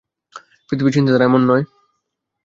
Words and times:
পৃথিবীর 0.69 0.95
চিন্তাধারা 0.95 1.25
এমন 1.25 1.41
নয়। 1.45 1.63